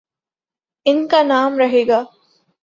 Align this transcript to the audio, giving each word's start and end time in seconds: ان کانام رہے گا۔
ان 0.85 1.07
کانام 1.07 1.57
رہے 1.57 1.83
گا۔ 1.87 2.03